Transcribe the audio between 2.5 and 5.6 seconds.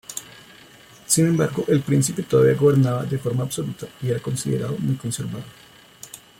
gobernaba de forma absoluta y era considerado muy conservador.